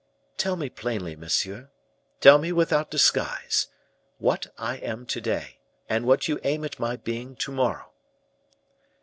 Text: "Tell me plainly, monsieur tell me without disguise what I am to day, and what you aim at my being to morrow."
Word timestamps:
"Tell 0.35 0.55
me 0.55 0.67
plainly, 0.71 1.15
monsieur 1.15 1.69
tell 2.21 2.39
me 2.39 2.51
without 2.51 2.89
disguise 2.89 3.67
what 4.17 4.47
I 4.57 4.77
am 4.77 5.05
to 5.05 5.21
day, 5.21 5.59
and 5.87 6.07
what 6.07 6.27
you 6.27 6.39
aim 6.43 6.65
at 6.65 6.79
my 6.79 6.95
being 6.95 7.35
to 7.35 7.51
morrow." 7.51 7.91